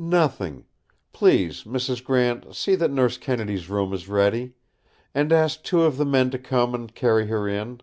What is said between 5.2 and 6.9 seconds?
ask two of the men to come